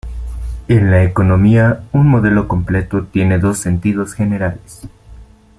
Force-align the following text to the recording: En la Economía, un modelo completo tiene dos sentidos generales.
En 0.67 0.89
la 0.89 1.03
Economía, 1.03 1.83
un 1.91 2.07
modelo 2.07 2.47
completo 2.47 3.05
tiene 3.11 3.37
dos 3.37 3.59
sentidos 3.59 4.13
generales. 4.15 4.81